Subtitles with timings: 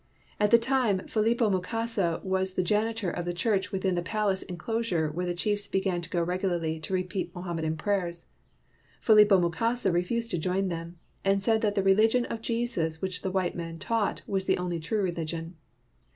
[0.39, 5.11] At the time Philipo Mukasa was the janitor of the church within the palace enclosure
[5.11, 8.25] where the chiefs began to go regularly to repeat Mohammedan prayers.
[8.99, 13.21] Philipo Mukasa re fused to join them, and said that the religion of Jesus which
[13.21, 15.53] the white men taught was the only true religion.